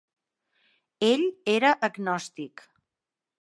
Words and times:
Ell 1.09 1.25
era 1.57 1.75
agnòstic. 1.89 2.65